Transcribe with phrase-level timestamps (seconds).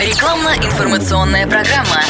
[0.00, 2.00] Рекламно-информационная программа.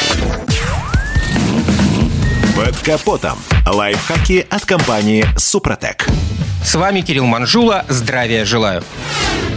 [2.55, 3.37] Под капотом.
[3.67, 6.07] Лайфхаки от компании «Супротек».
[6.63, 7.85] С вами Кирилл Манжула.
[7.89, 8.83] Здравия желаю.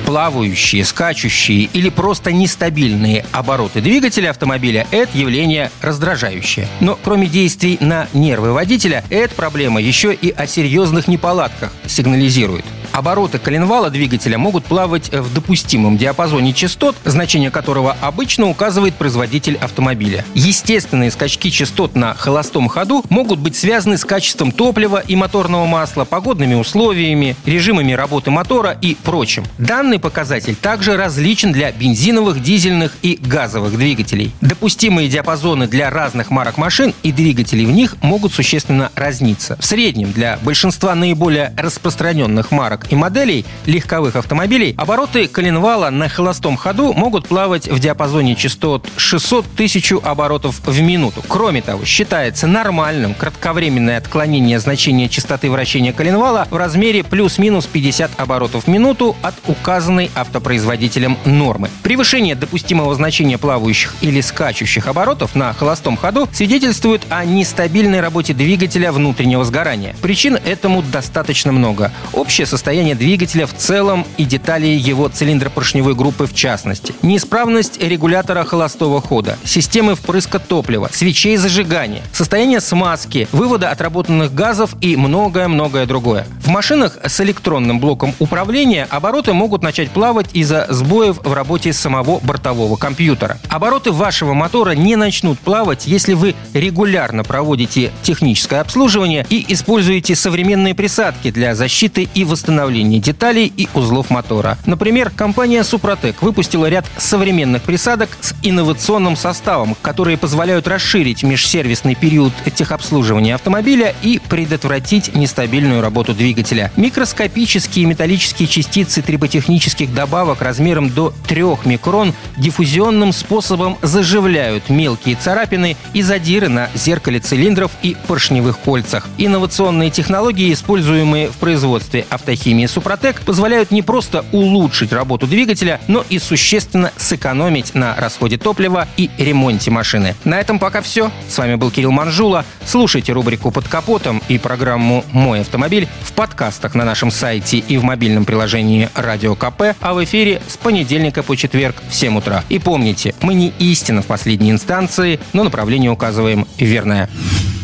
[0.06, 6.68] Плавающие, скачущие или просто нестабильные обороты двигателя автомобиля– это явление раздражающее.
[6.80, 12.64] Но кроме действий на нервы водителя, эта проблема еще и о серьезных неполадках сигнализирует.
[12.96, 20.24] Обороты коленвала двигателя могут плавать в допустимом диапазоне частот, значение которого обычно указывает производитель автомобиля.
[20.32, 26.06] Естественные скачки частот на холостом ходу могут быть связаны с качеством топлива и моторного масла,
[26.06, 29.44] погодными условиями, режимами работы мотора и прочим.
[29.58, 34.32] Данный показатель также различен для бензиновых, дизельных и газовых двигателей.
[34.40, 39.58] Допустимые диапазоны для разных марок машин и двигателей в них могут существенно разниться.
[39.60, 46.56] В среднем для большинства наиболее распространенных марок и моделей легковых автомобилей обороты коленвала на холостом
[46.56, 51.22] ходу могут плавать в диапазоне частот 600 тысяч оборотов в минуту.
[51.28, 58.64] Кроме того, считается нормальным кратковременное отклонение значения частоты вращения коленвала в размере плюс-минус 50 оборотов
[58.64, 61.70] в минуту от указанной автопроизводителем нормы.
[61.82, 68.92] Превышение допустимого значения плавающих или скачущих оборотов на холостом ходу свидетельствует о нестабильной работе двигателя
[68.92, 69.94] внутреннего сгорания.
[70.02, 71.92] Причин этому достаточно много.
[72.12, 76.92] Общее состояние состояние двигателя в целом и детали его цилиндропоршневой группы в частности.
[77.00, 84.94] Неисправность регулятора холостого хода, системы впрыска топлива, свечей зажигания, состояние смазки, вывода отработанных газов и
[84.94, 86.26] многое-многое другое.
[86.42, 92.18] В машинах с электронным блоком управления обороты могут начать плавать из-за сбоев в работе самого
[92.18, 93.38] бортового компьютера.
[93.48, 100.74] Обороты вашего мотора не начнут плавать, если вы регулярно проводите техническое обслуживание и используете современные
[100.74, 104.58] присадки для защиты и восстановления восстановлении деталей и узлов мотора.
[104.66, 112.32] Например, компания Супротек выпустила ряд современных присадок с инновационным составом, которые позволяют расширить межсервисный период
[112.54, 116.72] техобслуживания автомобиля и предотвратить нестабильную работу двигателя.
[116.76, 126.02] Микроскопические металлические частицы триботехнических добавок размером до 3 микрон диффузионным способом заживляют мелкие царапины и
[126.02, 129.06] задиры на зеркале цилиндров и поршневых кольцах.
[129.18, 136.06] Инновационные технологии, используемые в производстве автохимии, химии Супротек позволяют не просто улучшить работу двигателя, но
[136.08, 140.14] и существенно сэкономить на расходе топлива и ремонте машины.
[140.24, 141.10] На этом пока все.
[141.28, 142.46] С вами был Кирилл Манжула.
[142.64, 147.84] Слушайте рубрику «Под капотом» и программу «Мой автомобиль» в подкастах на нашем сайте и в
[147.84, 152.42] мобильном приложении «Радио КП», а в эфире с понедельника по четверг в 7 утра.
[152.48, 157.10] И помните, мы не истина в последней инстанции, но направление указываем верное.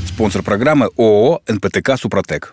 [0.07, 2.53] Спонсор программы ООО «НПТК Супротек».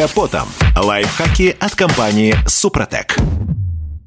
[0.00, 0.48] Капотом.
[0.74, 3.18] Лайфхаки от компании «Супротек».